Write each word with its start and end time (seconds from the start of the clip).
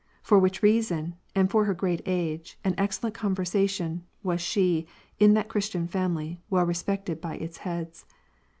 For 0.23 0.39
which 0.39 0.63
reason, 0.63 1.13
and 1.35 1.51
for 1.51 1.65
her 1.65 1.75
great 1.75 2.01
age, 2.07 2.57
and 2.63 2.73
excellent 2.75 3.13
con 3.13 3.35
versation, 3.35 4.01
was 4.23 4.41
she, 4.41 4.87
in 5.19 5.35
that 5.35 5.47
Christian 5.47 5.87
family, 5.87 6.41
well 6.49 6.65
respected 6.65 7.21
by 7.21 7.35
its 7.35 7.57
heads.. 7.57 8.05